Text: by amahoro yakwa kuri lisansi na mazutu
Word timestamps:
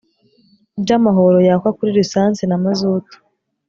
by 0.81 0.91
amahoro 0.97 1.37
yakwa 1.47 1.69
kuri 1.77 1.91
lisansi 1.97 2.43
na 2.47 2.57
mazutu 2.63 3.15